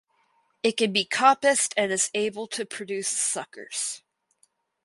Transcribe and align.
It 0.63 0.77
can 0.77 0.91
be 0.91 1.05
coppiced 1.05 1.75
and 1.77 1.91
is 1.91 2.09
able 2.15 2.47
to 2.47 2.65
produce 2.65 3.07
suckers. 3.07 4.01